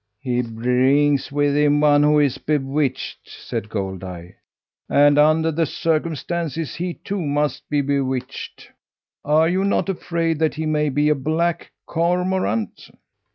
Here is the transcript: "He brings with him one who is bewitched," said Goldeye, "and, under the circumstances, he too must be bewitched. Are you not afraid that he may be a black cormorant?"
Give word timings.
"He 0.23 0.41
brings 0.41 1.31
with 1.31 1.55
him 1.55 1.79
one 1.81 2.01
who 2.01 2.17
is 2.19 2.39
bewitched," 2.39 3.19
said 3.29 3.69
Goldeye, 3.69 4.31
"and, 4.89 5.19
under 5.19 5.51
the 5.51 5.67
circumstances, 5.67 6.73
he 6.73 6.95
too 6.95 7.21
must 7.21 7.69
be 7.69 7.81
bewitched. 7.83 8.71
Are 9.23 9.47
you 9.47 9.63
not 9.63 9.89
afraid 9.89 10.39
that 10.39 10.55
he 10.55 10.65
may 10.65 10.89
be 10.89 11.09
a 11.09 11.13
black 11.13 11.69
cormorant?" 11.85 12.89